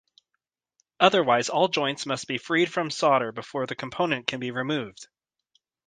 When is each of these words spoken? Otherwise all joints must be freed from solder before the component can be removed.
Otherwise 0.99 1.47
all 1.47 1.67
joints 1.67 2.07
must 2.07 2.27
be 2.27 2.39
freed 2.39 2.73
from 2.73 2.89
solder 2.89 3.31
before 3.31 3.67
the 3.67 3.75
component 3.75 4.25
can 4.25 4.39
be 4.39 4.49
removed. 4.49 5.07